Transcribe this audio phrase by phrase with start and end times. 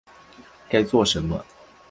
[0.67, 1.45] 该做什么